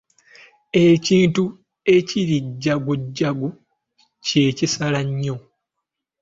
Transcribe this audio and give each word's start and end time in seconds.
Ekintu 0.87 1.43
ekiri 1.95 2.37
gajugaju 2.63 3.49
ky'ekisala 4.25 4.99
nnyo. 5.07 5.35